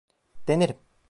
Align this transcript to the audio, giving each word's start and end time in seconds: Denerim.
Denerim. 0.47 0.77